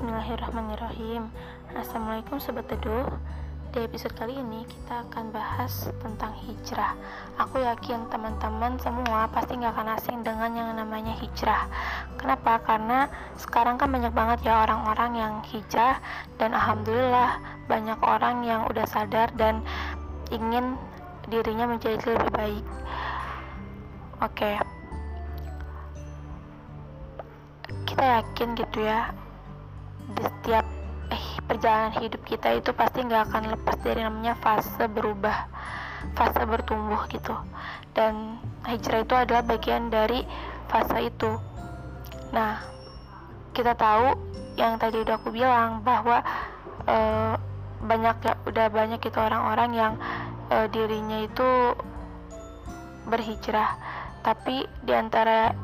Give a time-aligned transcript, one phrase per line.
[0.00, 1.28] Bismillahirrahmanirrahim.
[1.76, 3.04] Assalamualaikum Sobat Teduh.
[3.68, 6.96] Di episode kali ini kita akan bahas tentang hijrah.
[7.36, 11.68] Aku yakin teman-teman semua pasti nggak akan asing dengan yang namanya hijrah.
[12.16, 12.64] Kenapa?
[12.64, 16.00] Karena sekarang kan banyak banget ya orang-orang yang hijrah
[16.40, 17.36] Dan Alhamdulillah
[17.68, 19.60] banyak orang yang udah sadar dan
[20.32, 20.80] ingin
[21.28, 22.64] dirinya menjadi lebih baik.
[24.24, 24.64] Oke.
[27.84, 29.28] Kita yakin gitu ya
[30.16, 30.66] di setiap
[31.10, 35.50] eh, perjalanan hidup kita itu pasti nggak akan lepas dari namanya fase berubah
[36.16, 37.34] fase bertumbuh gitu.
[37.92, 40.24] Dan hijrah itu adalah bagian dari
[40.70, 41.30] fase itu.
[42.32, 42.62] Nah
[43.52, 44.14] kita tahu
[44.56, 46.22] yang tadi udah aku bilang bahwa
[46.84, 46.96] e,
[47.80, 49.92] banyak ya udah banyak itu orang-orang yang
[50.48, 51.74] e, dirinya itu
[53.08, 53.76] berhijrah.
[54.20, 55.56] Tapi di antara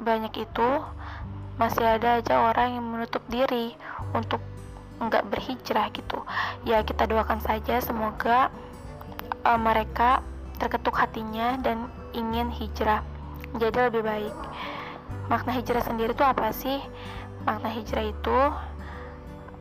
[0.00, 0.68] banyak itu
[1.60, 3.76] masih ada aja orang yang menutup diri
[4.16, 4.40] untuk
[4.96, 6.24] nggak berhijrah gitu.
[6.64, 8.48] Ya kita doakan saja semoga
[9.44, 10.24] uh, mereka
[10.56, 13.04] terketuk hatinya dan ingin hijrah
[13.52, 14.36] menjadi lebih baik.
[15.28, 16.80] Makna hijrah sendiri itu apa sih?
[17.44, 18.38] Makna hijrah itu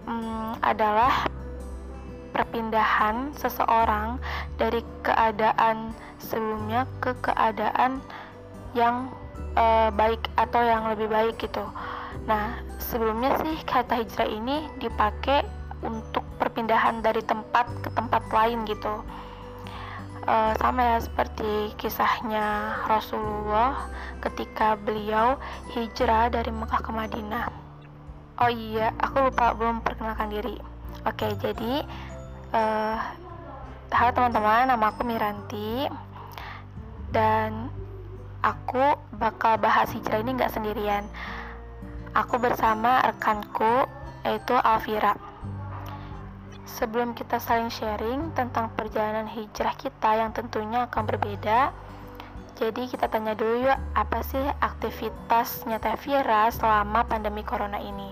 [0.07, 1.27] um, adalah
[2.31, 4.23] perpindahan seseorang
[4.55, 7.99] dari keadaan sebelumnya ke keadaan
[8.77, 9.11] yang
[9.57, 11.63] uh, baik atau yang lebih baik gitu.
[12.29, 15.41] Nah, sebelumnya sih kata hijrah ini dipakai
[15.81, 19.01] untuk perpindahan dari tempat ke tempat lain gitu.
[20.29, 23.89] Uh, sama ya seperti kisahnya Rasulullah
[24.21, 25.41] ketika beliau
[25.73, 27.49] hijrah dari Mekah ke Madinah.
[28.45, 30.61] Oh iya, aku lupa belum perkenalkan diri.
[31.09, 31.81] Oke, jadi
[32.53, 32.97] uh,
[33.89, 35.89] halo teman-teman, nama aku Miranti
[37.09, 37.73] dan
[38.45, 41.09] aku bakal bahas hijrah ini nggak sendirian.
[42.19, 43.87] Aku bersama rekanku
[44.27, 45.15] yaitu Alvira.
[46.67, 51.71] Sebelum kita saling sharing tentang perjalanan hijrah kita yang tentunya akan berbeda,
[52.59, 58.11] jadi kita tanya dulu yuk apa sih aktivitasnya Teh Vira selama pandemi corona ini?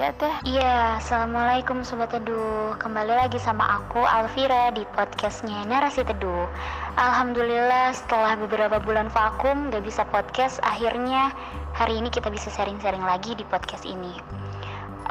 [0.00, 0.32] Ya teh.
[0.48, 2.72] Iya, assalamualaikum sobat teduh.
[2.80, 6.48] Kembali lagi sama aku Alvira di podcastnya Narasi Teduh.
[6.96, 11.28] Alhamdulillah setelah beberapa bulan vakum gak bisa podcast, akhirnya
[11.76, 14.16] hari ini kita bisa sharing-sharing lagi di podcast ini.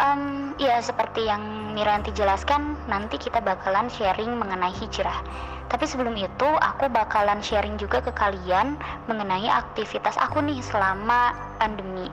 [0.01, 5.21] Um, ya seperti yang Miranti jelaskan, nanti kita bakalan sharing mengenai hijrah.
[5.69, 12.09] Tapi sebelum itu, aku bakalan sharing juga ke kalian mengenai aktivitas aku nih selama pandemi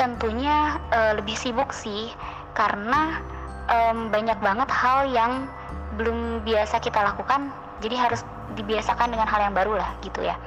[0.00, 2.08] tentunya uh, lebih sibuk sih
[2.56, 3.20] karena
[3.68, 5.44] um, banyak banget hal yang
[6.00, 7.52] belum biasa kita lakukan
[7.84, 8.24] jadi harus
[8.56, 10.40] dibiasakan dengan hal yang baru lah gitu ya.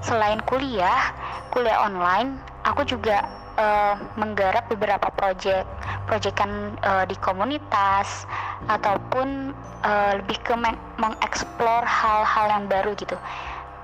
[0.00, 1.12] Selain kuliah
[1.52, 3.28] kuliah online aku juga
[3.60, 5.68] uh, menggarap beberapa proyek
[6.08, 8.24] proyekan uh, di komunitas
[8.68, 9.52] ataupun
[9.84, 10.56] uh, lebih ke
[10.96, 13.16] mengeksplor hal-hal yang baru gitu.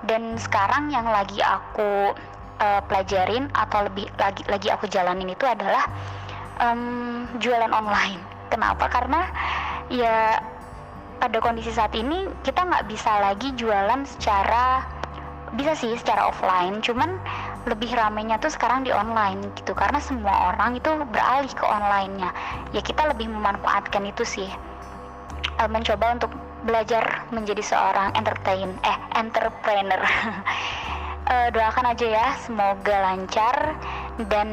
[0.09, 2.17] Dan sekarang yang lagi aku
[2.61, 5.89] uh, pelajarin atau lebih lagi lagi aku jalanin itu adalah
[6.61, 8.21] um, jualan online.
[8.53, 8.87] Kenapa?
[8.93, 9.27] Karena
[9.91, 10.39] ya
[11.19, 14.85] pada kondisi saat ini kita nggak bisa lagi jualan secara
[15.59, 17.19] bisa sih secara offline, cuman
[17.67, 22.31] lebih ramenya tuh sekarang di online gitu karena semua orang itu beralih ke onlinenya.
[22.71, 24.49] Ya kita lebih memanfaatkan itu sih
[25.59, 26.33] uh, mencoba untuk
[26.65, 30.01] belajar menjadi seorang entertain eh entrepreneur
[31.31, 33.79] uh, doakan aja ya semoga lancar
[34.27, 34.49] dan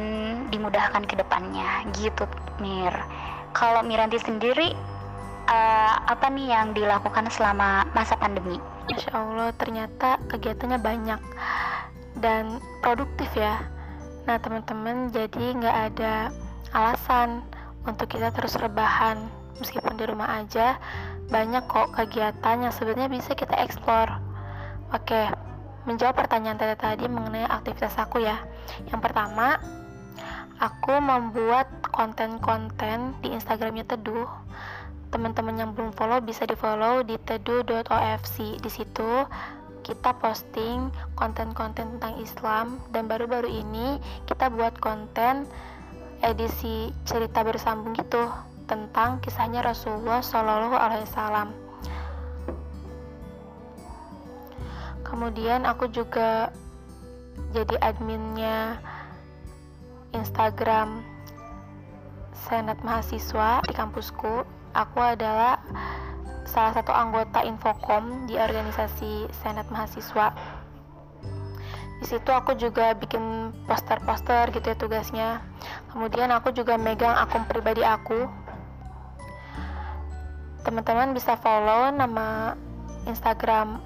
[0.48, 1.84] dimudahkan ke depannya.
[1.92, 2.24] Gitu
[2.62, 2.94] Mir.
[3.52, 4.72] Kalau Miranti sendiri
[5.50, 8.62] uh, apa nih yang dilakukan selama masa pandemi?
[8.88, 11.20] Masya Allah ternyata kegiatannya banyak
[12.22, 13.60] dan produktif ya.
[14.24, 16.32] Nah teman-teman jadi nggak ada
[16.72, 17.42] alasan
[17.84, 19.28] untuk kita terus rebahan.
[19.58, 20.78] Meskipun di rumah aja
[21.28, 24.08] banyak kok kegiatan yang sebenarnya bisa kita eksplor
[24.96, 25.47] oke
[25.88, 28.36] menjawab pertanyaan tadi tadi mengenai aktivitas aku ya.
[28.92, 29.56] Yang pertama,
[30.60, 34.28] aku membuat konten-konten di Instagramnya Teduh.
[35.08, 38.60] Teman-teman yang belum follow bisa di follow di teduh.ofc.
[38.60, 39.24] Di situ
[39.80, 43.96] kita posting konten-konten tentang Islam dan baru-baru ini
[44.28, 45.48] kita buat konten
[46.20, 48.28] edisi cerita bersambung gitu
[48.68, 51.67] tentang kisahnya Rasulullah Shallallahu Alaihi Wasallam
[55.08, 56.52] kemudian aku juga
[57.56, 58.76] jadi adminnya
[60.12, 61.00] Instagram
[62.36, 64.44] Senat Mahasiswa di kampusku.
[64.76, 65.56] Aku adalah
[66.44, 70.36] salah satu anggota Infokom di organisasi Senat Mahasiswa.
[71.98, 75.28] Di situ aku juga bikin poster-poster gitu ya tugasnya.
[75.90, 78.28] Kemudian aku juga megang akun pribadi aku.
[80.62, 82.54] Teman-teman bisa follow nama
[83.08, 83.82] Instagram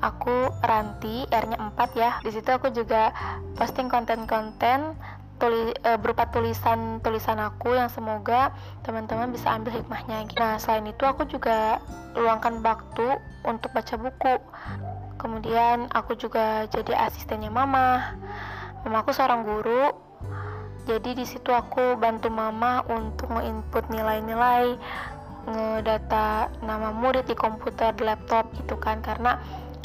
[0.00, 2.10] aku Ranti R-nya 4 ya.
[2.20, 3.12] Di situ aku juga
[3.56, 4.96] posting konten-konten
[5.36, 8.52] tuli, e, berupa tulisan tulisan aku yang semoga
[8.84, 10.28] teman-teman bisa ambil hikmahnya.
[10.36, 11.80] Nah selain itu aku juga
[12.16, 14.34] luangkan waktu untuk baca buku.
[15.16, 18.16] Kemudian aku juga jadi asistennya mama.
[18.84, 19.92] Mama aku seorang guru.
[20.86, 24.78] Jadi di situ aku bantu mama untuk menginput nilai-nilai
[25.46, 29.02] ngedata nama murid di komputer di laptop gitu kan.
[29.02, 29.34] Karena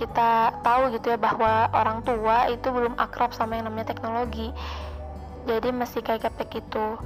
[0.01, 4.49] kita tahu gitu ya bahwa orang tua itu belum akrab sama yang namanya teknologi.
[5.45, 6.97] Jadi masih kayak kepek gitu.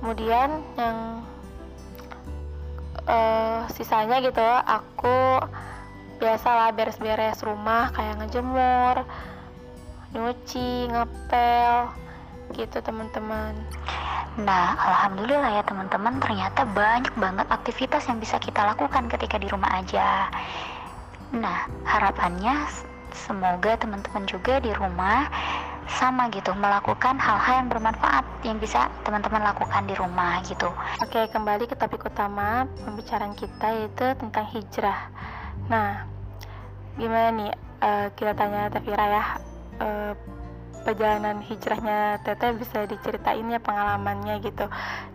[0.00, 1.20] Kemudian yang
[3.04, 5.44] uh, sisanya gitu aku
[6.16, 9.04] biasalah beres-beres rumah kayak ngejemur
[10.16, 11.92] nyuci ngepel
[12.56, 13.52] gitu teman-teman.
[14.38, 19.66] Nah, alhamdulillah ya teman-teman, ternyata banyak banget aktivitas yang bisa kita lakukan ketika di rumah
[19.74, 20.30] aja.
[21.34, 22.64] Nah, harapannya
[23.12, 25.28] semoga teman-teman juga di rumah
[25.88, 30.68] sama gitu melakukan hal-hal yang bermanfaat yang bisa teman-teman lakukan di rumah gitu.
[31.00, 35.08] Oke, kembali ke topik utama pembicaraan kita yaitu tentang hijrah.
[35.72, 36.04] Nah,
[37.00, 39.24] gimana nih uh, kita tanya Tevira ya
[39.80, 40.12] uh,
[40.84, 44.66] perjalanan hijrahnya Teteh bisa diceritain ya pengalamannya gitu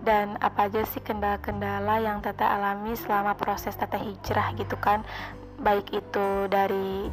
[0.05, 5.01] dan apa aja sih kendala-kendala yang Teteh alami selama proses Teteh hijrah gitu kan
[5.63, 7.07] baik itu dari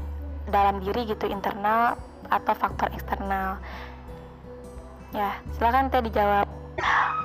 [0.51, 1.95] dalam diri gitu internal
[2.29, 3.57] atau faktor eksternal.
[5.15, 6.47] Ya silakan Teh dijawab.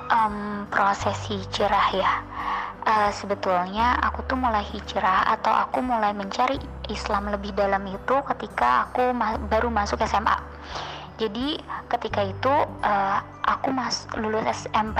[0.06, 2.12] Um, proses hijrah ya.
[2.86, 6.54] Uh, sebetulnya aku tuh mulai hijrah atau aku mulai mencari
[6.86, 10.38] Islam lebih dalam itu ketika aku ma baru masuk SMA.
[11.18, 11.58] Jadi
[11.90, 12.54] ketika itu
[12.86, 14.98] uh, aku mas lulus SMP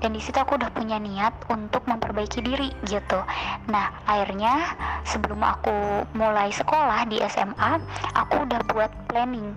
[0.00, 3.20] dan di situ aku udah punya niat untuk memperbaiki diri gitu.
[3.68, 7.78] Nah akhirnya sebelum aku mulai sekolah di SMA,
[8.16, 9.52] aku udah buat planning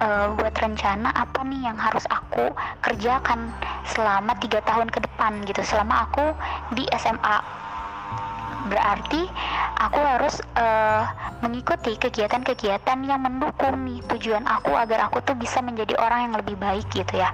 [0.00, 2.52] uh, buat rencana apa nih yang harus aku
[2.82, 3.52] kerjakan
[3.88, 6.34] selama tiga tahun ke depan gitu selama aku
[6.74, 7.63] di SMA
[8.68, 9.28] berarti
[9.78, 11.04] aku harus uh,
[11.44, 16.56] mengikuti kegiatan-kegiatan yang mendukung nih tujuan aku agar aku tuh bisa menjadi orang yang lebih
[16.56, 17.30] baik gitu ya.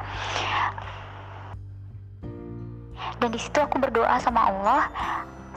[3.20, 4.82] Dan di situ aku berdoa sama Allah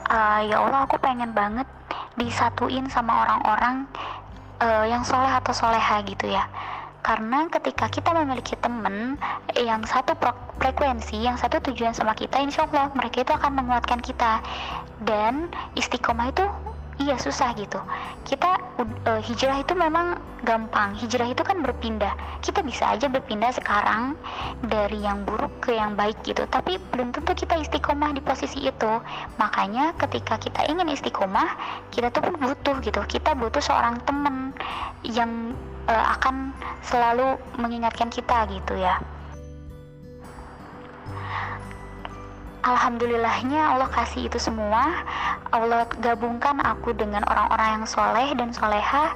[0.08, 1.66] uh, ya Allah aku pengen banget
[2.14, 3.88] disatuin sama orang-orang
[4.60, 6.46] uh, yang soleh atau soleha gitu ya.
[7.04, 9.20] Karena ketika kita memiliki teman
[9.52, 10.16] yang satu
[10.58, 14.42] frekuensi, yang satu tujuan sama kita, insya Allah mereka itu akan menguatkan kita.
[15.02, 16.44] Dan istiqomah itu
[17.02, 17.78] iya susah gitu.
[18.22, 20.94] Kita uh, hijrah itu memang gampang.
[20.94, 22.14] Hijrah itu kan berpindah.
[22.44, 24.14] Kita bisa aja berpindah sekarang
[24.62, 26.46] dari yang buruk ke yang baik gitu.
[26.46, 28.92] Tapi belum tentu kita istiqomah di posisi itu.
[29.40, 31.58] Makanya ketika kita ingin istiqomah,
[31.90, 33.00] kita tuh pun butuh gitu.
[33.10, 34.54] Kita butuh seorang teman
[35.02, 35.56] yang
[35.90, 36.54] uh, akan
[36.86, 39.00] selalu mengingatkan kita gitu ya.
[42.64, 45.04] Alhamdulillahnya Allah kasih itu semua.
[45.52, 49.12] Allah gabungkan aku dengan orang-orang yang soleh dan soleha.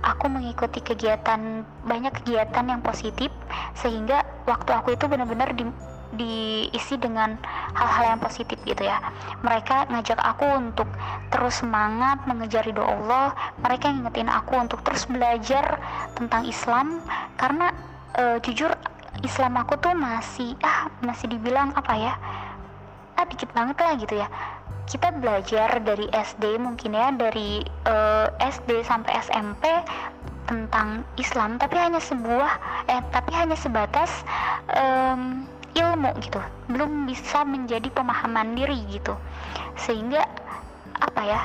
[0.00, 3.32] Aku mengikuti kegiatan banyak kegiatan yang positif
[3.76, 5.68] Sehingga waktu aku itu benar-benar di,
[6.16, 7.36] diisi dengan
[7.76, 8.96] hal-hal yang positif gitu ya.
[9.44, 10.88] Mereka ngajak aku untuk
[11.28, 13.36] terus semangat mengejar ridho Allah.
[13.60, 15.84] Mereka ngingetin aku untuk terus belajar
[16.16, 17.04] tentang Islam
[17.36, 17.76] karena
[18.16, 18.72] e, jujur
[19.20, 22.14] Islam aku tuh masih ah masih dibilang apa ya
[23.16, 24.28] ah dikit banget lah gitu ya.
[24.86, 29.64] Kita belajar dari SD mungkin ya dari uh, eh, SD sampai SMP
[30.46, 32.52] tentang Islam tapi hanya sebuah
[32.86, 34.22] eh tapi hanya sebatas
[34.70, 35.42] um,
[35.74, 36.38] ilmu gitu.
[36.70, 39.18] Belum bisa menjadi pemahaman diri gitu.
[39.74, 40.22] Sehingga
[40.96, 41.40] apa ya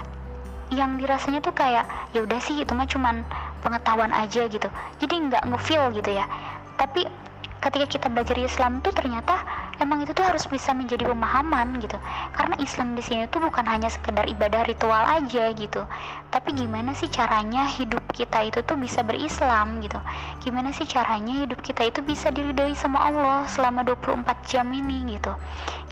[0.72, 1.84] yang dirasanya tuh kayak
[2.16, 3.26] ya udah sih itu mah cuman
[3.66, 4.70] pengetahuan aja gitu.
[5.02, 6.30] Jadi nggak ngefeel gitu ya.
[6.78, 7.04] Tapi
[7.62, 9.38] ketika kita belajar Islam tuh ternyata
[9.78, 11.94] emang itu tuh harus bisa menjadi pemahaman gitu.
[12.34, 15.86] Karena Islam di sini tuh bukan hanya sekedar ibadah ritual aja gitu.
[16.34, 20.02] Tapi gimana sih caranya hidup kita itu tuh bisa berislam gitu?
[20.42, 25.34] Gimana sih caranya hidup kita itu bisa diridhoi sama Allah selama 24 jam ini gitu?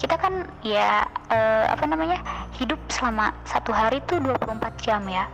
[0.01, 2.17] Kita kan ya eh, apa namanya
[2.57, 5.29] hidup selama satu hari tuh 24 jam ya.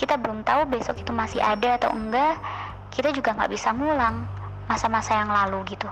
[0.00, 2.40] Kita belum tahu besok itu masih ada atau enggak.
[2.92, 5.88] Kita juga nggak bisa ngulang masa-masa yang lalu gitu.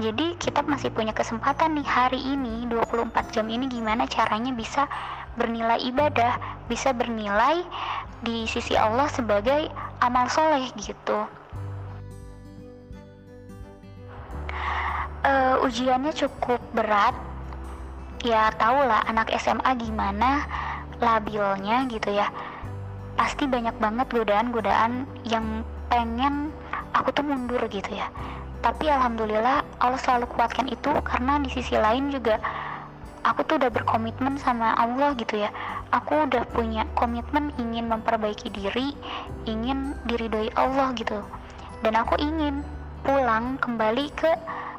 [0.00, 4.88] Jadi kita masih punya kesempatan nih hari ini 24 jam ini gimana caranya bisa
[5.36, 6.36] bernilai ibadah
[6.68, 7.64] bisa bernilai
[8.24, 9.68] di sisi Allah sebagai
[10.00, 11.28] amal soleh gitu.
[15.22, 17.14] Uh, ujiannya cukup berat.
[18.22, 20.46] Ya tau lah anak SMA gimana
[21.02, 22.30] labilnya gitu ya.
[23.18, 26.54] Pasti banyak banget godaan-godaan yang pengen
[26.92, 28.08] aku tuh mundur gitu ya.
[28.62, 32.38] Tapi alhamdulillah Allah selalu kuatkan itu karena di sisi lain juga
[33.26, 35.50] aku tuh udah berkomitmen sama Allah gitu ya.
[35.90, 38.94] Aku udah punya komitmen ingin memperbaiki diri
[39.50, 41.18] ingin diridhoi Allah gitu.
[41.82, 42.62] Dan aku ingin
[43.02, 44.30] pulang kembali ke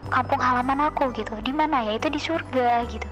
[0.08, 1.36] kampung halaman aku gitu.
[1.44, 2.00] Di mana ya?
[2.00, 3.10] Itu di surga gitu.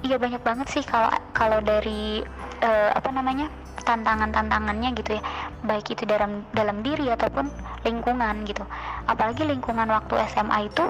[0.00, 2.24] Iya banyak banget sih kalau kalau dari
[2.64, 3.52] uh, apa namanya
[3.84, 5.22] tantangan-tantangannya gitu ya
[5.64, 7.48] baik itu dalam dalam diri ataupun
[7.84, 8.64] lingkungan gitu.
[9.06, 10.84] Apalagi lingkungan waktu SMA itu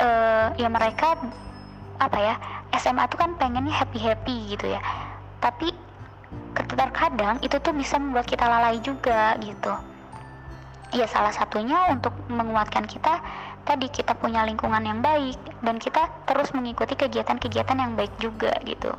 [0.00, 1.16] uh, ya mereka
[2.00, 2.34] apa ya
[2.76, 4.80] SMA tuh kan pengennya happy happy gitu ya.
[5.40, 5.72] Tapi
[6.52, 9.72] terkadang itu tuh bisa membuat kita lalai juga gitu.
[10.92, 13.20] Ya salah satunya untuk menguatkan kita
[13.64, 18.92] tadi kita punya lingkungan yang baik dan kita terus mengikuti kegiatan-kegiatan yang baik juga gitu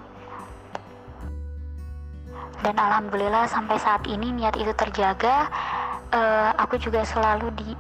[2.64, 5.52] dan alhamdulillah sampai saat ini niat itu terjaga.
[6.14, 7.76] Uh, aku juga selalu di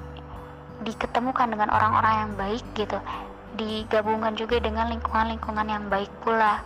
[0.83, 2.99] diketemukan dengan orang-orang yang baik gitu.
[3.55, 6.59] Digabungkan juga dengan lingkungan-lingkungan yang baik pula.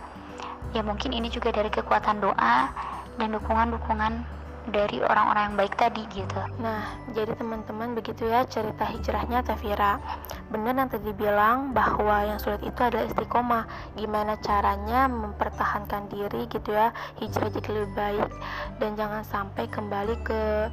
[0.74, 2.74] Ya mungkin ini juga dari kekuatan doa
[3.22, 4.37] dan dukungan-dukungan
[4.68, 6.40] dari orang-orang yang baik tadi gitu.
[6.60, 9.98] Nah, jadi teman-teman begitu ya cerita hijrahnya Tafira.
[10.48, 13.64] Benar yang tadi bilang bahwa yang sulit itu adalah istiqomah.
[13.96, 18.30] Gimana caranya mempertahankan diri gitu ya, hijrah jadi lebih baik
[18.80, 20.72] dan jangan sampai kembali ke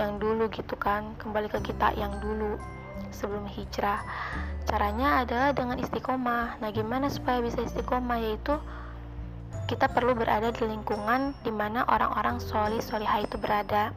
[0.00, 2.56] yang dulu gitu kan, kembali ke kita yang dulu
[3.12, 4.00] sebelum hijrah.
[4.64, 6.58] Caranya adalah dengan istiqomah.
[6.58, 8.56] Nah, gimana supaya bisa istiqomah yaitu
[9.70, 13.94] kita perlu berada di lingkungan di mana orang-orang soli solihah itu berada.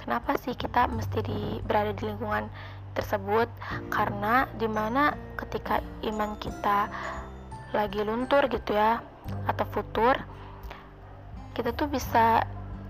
[0.00, 2.50] Kenapa sih kita mesti di, berada di lingkungan
[2.96, 3.46] tersebut?
[3.92, 6.90] Karena di mana ketika iman kita
[7.72, 9.00] lagi luntur gitu ya
[9.46, 10.18] atau futur,
[11.54, 12.42] kita tuh bisa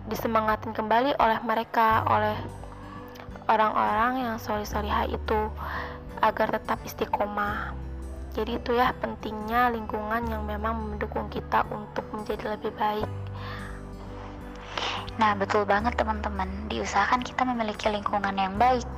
[0.08, 2.34] disemangatin kembali oleh mereka, oleh
[3.46, 5.50] orang-orang yang soli solihah itu
[6.22, 7.74] agar tetap istiqomah.
[8.32, 13.10] Jadi itu ya pentingnya lingkungan yang memang mendukung kita untuk menjadi lebih baik.
[15.20, 16.48] Nah, betul banget teman-teman.
[16.72, 18.88] Diusahakan kita memiliki lingkungan yang baik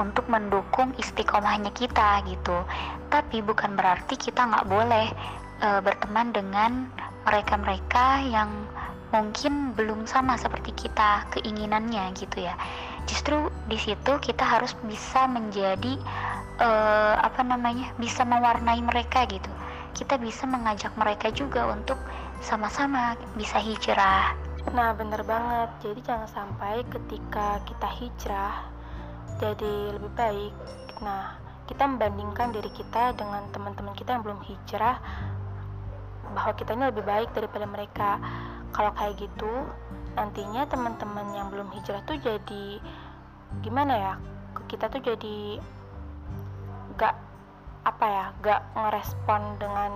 [0.00, 2.64] untuk mendukung istiqomahnya kita gitu.
[3.12, 5.12] Tapi bukan berarti kita nggak boleh
[5.60, 6.88] e, berteman dengan
[7.28, 8.48] mereka-mereka yang
[9.12, 12.56] mungkin belum sama seperti kita keinginannya gitu ya.
[13.04, 16.00] Justru di situ kita harus bisa menjadi
[16.58, 19.50] uh, apa namanya bisa mewarnai mereka gitu.
[19.94, 21.98] Kita bisa mengajak mereka juga untuk
[22.38, 24.34] sama-sama bisa hijrah.
[24.74, 25.70] Nah bener banget.
[25.82, 28.54] Jadi jangan sampai ketika kita hijrah
[29.38, 30.54] jadi lebih baik.
[31.02, 34.98] Nah kita membandingkan diri kita dengan teman-teman kita yang belum hijrah
[36.36, 38.10] bahwa kita ini lebih baik daripada mereka.
[38.74, 39.52] Kalau kayak gitu
[40.14, 42.82] nantinya teman-teman yang belum hijrah tuh jadi
[43.64, 44.14] gimana ya?
[44.68, 45.56] Kita tuh jadi
[47.88, 49.90] apa ya gak ngerespon dengan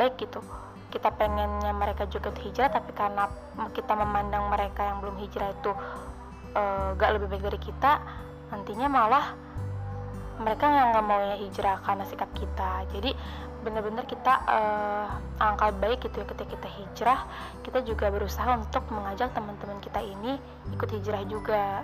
[0.00, 0.40] baik gitu.
[0.88, 3.28] Kita pengennya mereka juga hijrah tapi karena
[3.76, 5.70] kita memandang mereka yang belum hijrah itu
[6.56, 8.00] uh, gak lebih baik dari kita
[8.48, 9.26] nantinya malah
[10.38, 12.86] mereka yang nggak mau ya hijrah karena sikap kita.
[12.94, 13.10] Jadi
[13.66, 15.06] benar-benar kita uh,
[15.42, 17.20] angka baik gitu ya ketika kita hijrah
[17.66, 20.38] kita juga berusaha untuk mengajak teman-teman kita ini
[20.72, 21.82] ikut hijrah juga.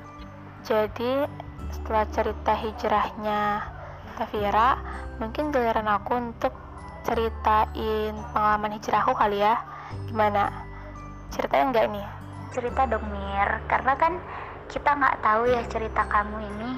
[0.64, 1.26] Jadi
[1.74, 3.42] setelah cerita hijrahnya
[4.14, 4.78] Tafira,
[5.18, 6.54] mungkin giliran aku untuk
[7.04, 9.60] ceritain pengalaman hijrahku kali ya.
[10.08, 10.50] Gimana?
[11.30, 12.06] Ceritain nggak nih?
[12.54, 14.18] Cerita dong Mir, karena kan
[14.70, 16.72] kita nggak tahu ya cerita kamu ini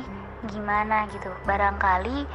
[0.51, 1.33] gimana gitu.
[1.49, 2.27] Barangkali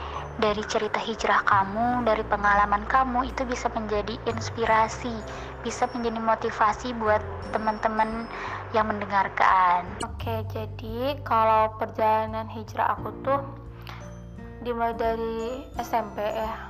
[0.41, 5.13] dari cerita hijrah kamu, dari pengalaman kamu itu bisa menjadi inspirasi,
[5.61, 8.25] bisa menjadi motivasi buat teman-teman
[8.71, 9.85] yang mendengarkan.
[10.07, 13.41] Oke, jadi kalau perjalanan hijrah aku tuh
[14.61, 16.69] dimulai dari SMP ya.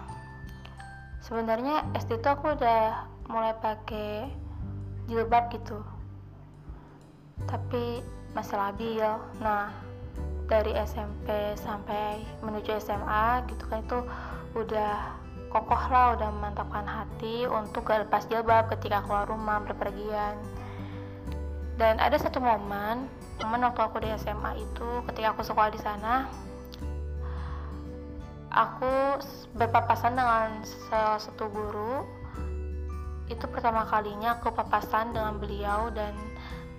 [1.22, 4.32] Sebenarnya SD itu aku udah mulai pakai
[5.12, 5.84] jilbab gitu.
[7.46, 8.00] Tapi
[8.32, 9.08] masih labil.
[9.44, 9.72] Nah
[10.48, 14.00] dari SMP sampai menuju SMA gitu kan itu
[14.56, 15.16] udah
[15.52, 20.40] kokoh lah udah memantapkan hati untuk gak lepas jilbab ketika keluar rumah berpergian.
[21.76, 23.08] Dan ada satu momen
[23.42, 26.30] momen waktu aku di SMA itu ketika aku sekolah di sana
[28.52, 29.24] aku
[29.56, 32.04] berpapasan dengan salah satu guru.
[33.32, 36.12] Itu pertama kalinya aku papasan dengan beliau dan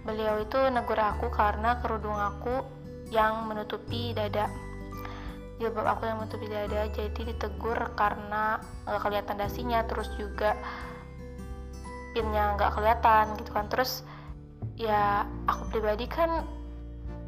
[0.05, 2.61] beliau itu negur aku karena kerudung aku
[3.09, 4.53] yang menutupi dada.
[5.57, 10.53] Jilbab aku yang menutupi dada jadi ditegur karena nggak kelihatan dasinya terus juga
[12.13, 13.67] pinnya nggak kelihatan gitu kan.
[13.73, 14.05] Terus
[14.77, 16.45] ya aku pribadi kan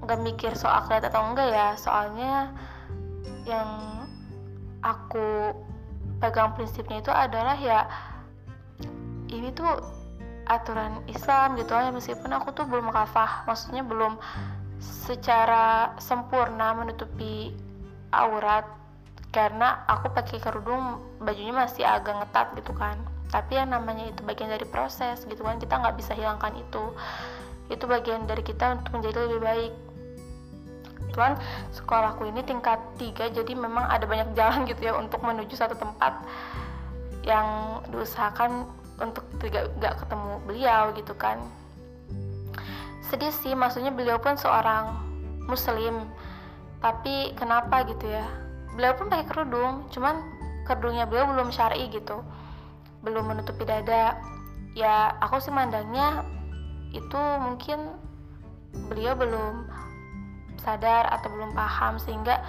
[0.05, 1.69] nggak mikir soal kelihatan atau enggak ya.
[1.81, 2.53] Soalnya
[3.49, 4.04] yang
[4.85, 5.57] aku
[6.21, 7.89] pegang prinsipnya itu adalah ya
[9.33, 9.81] ini tuh
[10.45, 14.21] aturan Islam gitu ya meskipun aku tuh belum kafah maksudnya belum
[14.79, 17.57] secara sempurna menutupi
[18.13, 18.69] aurat
[19.35, 22.95] karena aku pakai kerudung bajunya masih agak ngetat gitu kan.
[23.35, 26.95] Tapi yang namanya itu bagian dari proses gitu kan kita nggak bisa hilangkan itu.
[27.67, 29.73] Itu bagian dari kita untuk menjadi lebih baik
[31.15, 31.39] Tuhan
[31.71, 36.19] sekolahku ini tingkat 3 jadi memang ada banyak jalan gitu ya untuk menuju satu tempat
[37.25, 38.69] yang diusahakan
[39.01, 41.41] untuk tidak gak ketemu beliau gitu kan.
[43.09, 44.99] Sedih sih maksudnya beliau pun seorang
[45.47, 46.11] muslim.
[46.83, 48.27] Tapi kenapa gitu ya?
[48.77, 50.21] Beliau pun pakai kerudung cuman
[50.69, 52.21] kerudungnya beliau belum syari gitu.
[53.01, 54.21] Belum menutupi dada.
[54.75, 56.27] Ya aku sih mandangnya
[56.93, 57.99] itu mungkin
[58.91, 59.71] beliau belum
[60.65, 62.41] sadar atau belum paham sehingga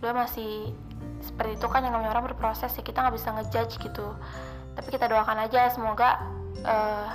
[0.00, 0.72] beliau masih
[1.20, 4.16] seperti itu kan yang namanya orang berproses ya kita nggak bisa ngejudge gitu.
[4.76, 6.20] Tapi kita doakan aja semoga
[6.64, 7.08] uh,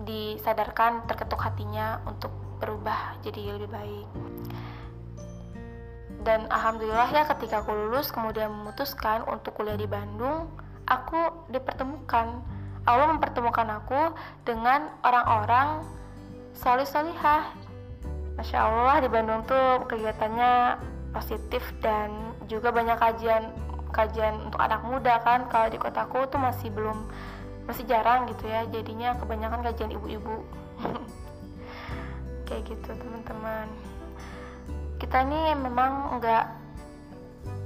[0.00, 4.08] disadarkan terketuk hatinya untuk berubah jadi lebih baik.
[6.20, 10.52] Dan alhamdulillah ya ketika aku lulus kemudian memutuskan untuk kuliah di Bandung
[10.84, 12.44] aku dipertemukan.
[12.88, 15.84] Allah mempertemukan aku dengan orang-orang
[16.56, 17.52] solih solihah
[18.40, 20.80] Masya Allah di Bandung tuh kegiatannya
[21.12, 22.08] positif dan
[22.48, 23.52] juga banyak kajian
[23.92, 25.44] kajian untuk anak muda kan.
[25.52, 27.04] Kalau di kotaku tuh masih belum
[27.68, 28.64] masih jarang gitu ya.
[28.72, 30.40] Jadinya kebanyakan kajian ibu-ibu.
[32.48, 33.68] Kayak gitu teman-teman.
[34.96, 36.48] Kita ini memang enggak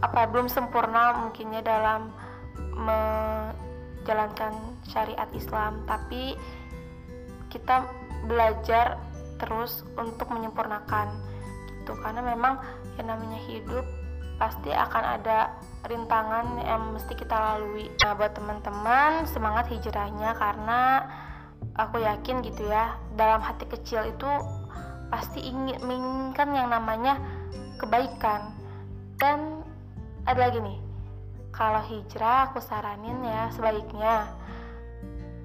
[0.02, 2.10] apa belum sempurna mungkinnya dalam
[2.74, 4.58] menjalankan
[4.90, 5.86] syariat Islam.
[5.86, 6.34] Tapi
[7.46, 7.86] kita
[8.26, 9.13] belajar
[9.44, 11.12] terus untuk menyempurnakan
[11.84, 12.64] gitu karena memang
[12.96, 13.84] yang namanya hidup
[14.40, 15.52] pasti akan ada
[15.86, 17.86] rintangan yang mesti kita lalui.
[18.02, 21.06] Nah, buat teman-teman semangat hijrahnya karena
[21.78, 24.30] aku yakin gitu ya, dalam hati kecil itu
[25.12, 27.20] pasti ingin menginginkan yang namanya
[27.78, 28.50] kebaikan.
[29.20, 29.62] Dan
[30.26, 30.78] ada lagi nih,
[31.54, 34.34] kalau hijrah aku saranin ya sebaiknya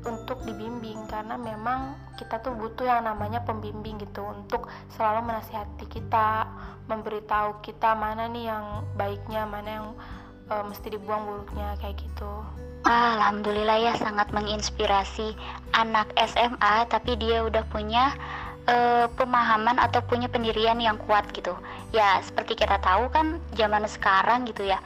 [0.07, 6.47] untuk dibimbing karena memang kita tuh butuh yang namanya pembimbing gitu untuk selalu menasihati kita,
[6.87, 9.87] memberitahu kita mana nih yang baiknya, mana yang
[10.47, 12.31] uh, mesti dibuang buruknya kayak gitu.
[12.87, 15.35] Alhamdulillah ya sangat menginspirasi
[15.75, 18.15] anak SMA tapi dia udah punya
[18.71, 21.51] uh, pemahaman atau punya pendirian yang kuat gitu.
[21.91, 24.79] Ya seperti kita tahu kan zaman sekarang gitu ya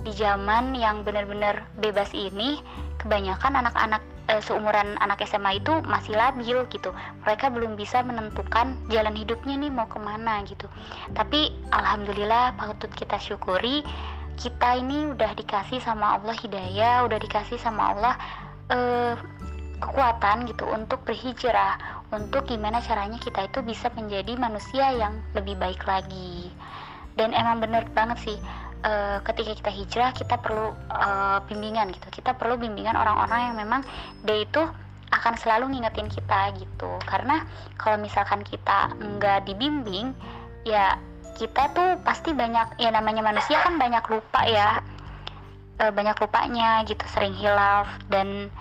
[0.00, 2.60] di zaman yang benar-benar bebas ini
[3.00, 6.94] kebanyakan anak-anak e, seumuran anak SMA itu masih labil gitu.
[7.26, 10.70] Mereka belum bisa menentukan jalan hidupnya nih mau ke mana gitu.
[11.18, 13.82] Tapi alhamdulillah patut kita syukuri
[14.40, 18.14] kita ini udah dikasih sama Allah hidayah udah dikasih sama Allah
[18.72, 18.78] e,
[19.82, 21.76] kekuatan gitu untuk berhijrah
[22.14, 26.48] untuk gimana caranya kita itu bisa menjadi manusia yang lebih baik lagi.
[27.18, 28.38] Dan emang bener banget sih
[28.84, 32.08] uh, ketika kita hijrah kita perlu uh, bimbingan gitu.
[32.20, 33.80] Kita perlu bimbingan orang-orang yang memang
[34.24, 34.62] dia itu
[35.10, 36.90] akan selalu ngingetin kita gitu.
[37.04, 37.44] Karena
[37.76, 40.14] kalau misalkan kita nggak dibimbing
[40.62, 40.96] ya
[41.40, 44.84] kita tuh pasti banyak ya namanya manusia kan banyak lupa ya.
[45.80, 48.52] E, banyak lupanya gitu sering hilaf dan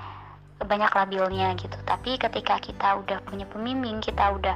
[0.64, 1.76] banyak labilnya gitu.
[1.84, 4.56] Tapi ketika kita udah punya pembimbing kita udah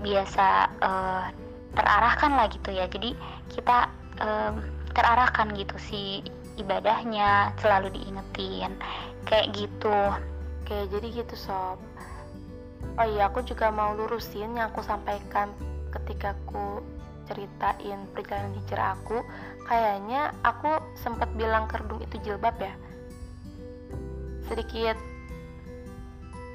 [0.00, 0.46] biasa
[0.80, 1.24] uh,
[1.76, 2.88] terarahkan lah gitu ya.
[2.88, 3.12] Jadi
[3.52, 3.88] kita
[4.20, 6.02] um, terarahkan gitu si
[6.56, 8.78] ibadahnya selalu diingetin.
[9.26, 9.98] Kayak gitu.
[10.64, 11.76] Oke jadi gitu sob.
[12.94, 15.50] Oh iya aku juga mau lurusin yang aku sampaikan
[15.90, 16.80] ketika aku
[17.26, 19.18] ceritain perjalanan hijrah aku.
[19.66, 22.72] Kayaknya aku sempat bilang kerudung itu jilbab ya.
[24.46, 24.96] Sedikit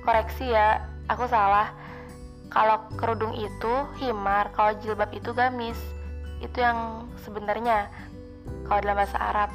[0.07, 1.69] koreksi ya aku salah.
[2.49, 5.77] Kalau kerudung itu himar kalau jilbab itu gamis.
[6.41, 7.91] Itu yang sebenarnya
[8.69, 9.49] kalau dalam bahasa Arab.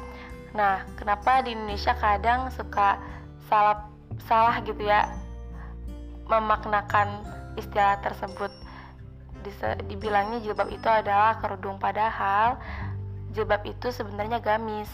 [0.51, 2.99] Nah, kenapa di Indonesia kadang suka
[3.47, 3.87] salah
[4.27, 5.07] salah gitu ya
[6.27, 7.23] memaknakan
[7.55, 8.51] istilah tersebut.
[9.87, 12.59] Dibilangnya jilbab itu adalah kerudung padahal
[13.31, 14.89] jilbab itu sebenarnya gamis.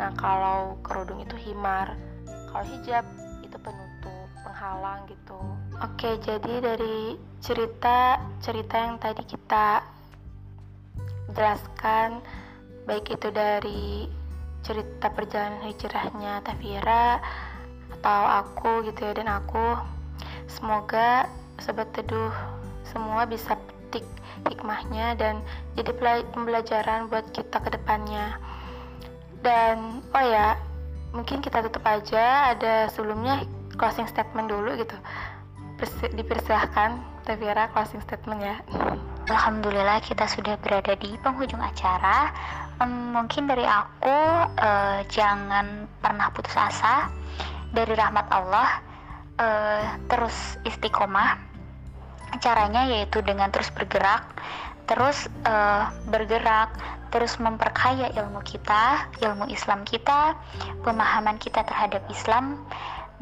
[0.00, 1.92] Nah, kalau kerudung itu himar.
[2.24, 3.04] Kalau hijab
[3.42, 5.36] itu penutup, penghalang gitu.
[5.82, 9.82] Oke, jadi dari cerita cerita yang tadi kita
[11.34, 12.22] jelaskan
[12.84, 14.08] baik itu dari
[14.64, 17.20] cerita perjalanan hijrahnya Tafira
[18.00, 19.76] atau aku gitu ya dan aku
[20.48, 21.28] semoga
[21.60, 22.32] sobat teduh
[22.84, 24.04] semua bisa petik
[24.48, 25.40] hikmahnya dan
[25.76, 25.92] jadi
[26.32, 28.36] pembelajaran buat kita ke depannya.
[29.44, 30.56] Dan oh ya
[31.12, 32.52] mungkin kita tutup aja.
[32.52, 33.44] Ada sebelumnya
[33.76, 34.96] closing statement dulu gitu.
[36.16, 38.56] Dipersilahkan Tevira closing statement ya.
[39.24, 42.28] Alhamdulillah kita sudah berada di penghujung acara
[42.80, 44.18] um, mungkin dari aku
[44.58, 47.10] uh, jangan pernah putus asa.
[47.74, 48.68] Dari rahmat Allah
[49.38, 51.38] uh, terus istiqomah.
[52.42, 54.26] Caranya yaitu dengan terus bergerak
[54.84, 56.68] terus uh, bergerak
[57.14, 60.34] terus memperkaya ilmu kita, ilmu Islam kita,
[60.82, 62.58] pemahaman kita terhadap Islam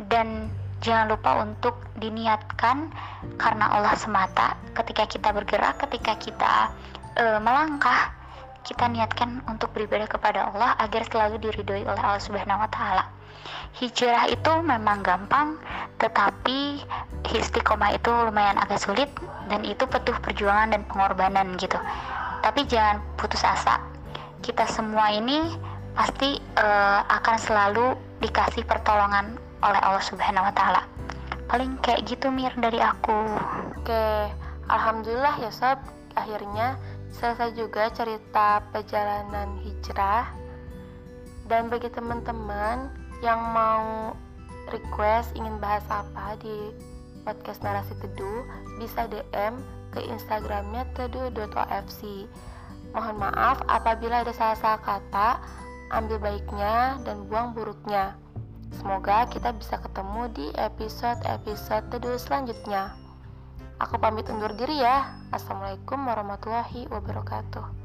[0.09, 0.49] dan
[0.81, 2.89] jangan lupa untuk diniatkan
[3.37, 6.55] karena Allah semata ketika kita bergerak, ketika kita
[7.21, 8.17] e, melangkah,
[8.63, 13.05] kita niatkan untuk beribadah kepada Allah agar selalu diridhoi oleh Allah Subhanahu wa taala.
[13.77, 15.59] Hijrah itu memang gampang,
[15.99, 16.83] tetapi
[17.33, 19.09] istiqomah itu lumayan agak sulit
[19.49, 21.81] dan itu petuh perjuangan dan pengorbanan gitu
[22.43, 23.79] tapi jangan putus asa
[24.43, 25.55] kita semua ini
[25.95, 30.83] pasti uh, akan selalu dikasih pertolongan oleh Allah Subhanahu wa taala.
[31.47, 33.15] Paling kayak gitu Mir dari aku.
[33.79, 34.05] Oke,
[34.67, 35.79] alhamdulillah ya sob,
[36.19, 36.75] akhirnya
[37.13, 40.33] selesai juga cerita perjalanan hijrah.
[41.47, 42.89] Dan bagi teman-teman
[43.21, 44.17] yang mau
[44.73, 46.73] request ingin bahas apa di
[47.23, 48.43] podcast narasi teduh,
[48.81, 49.61] bisa DM
[49.93, 52.01] ke Instagramnya teduh.ofc.
[52.93, 55.41] Mohon maaf apabila ada salah-salah kata,
[55.93, 58.17] ambil baiknya dan buang buruknya.
[58.73, 62.97] Semoga kita bisa ketemu di episode-episode teduh selanjutnya.
[63.83, 65.11] Aku pamit undur diri ya.
[65.35, 67.82] Assalamualaikum warahmatullahi wabarakatuh.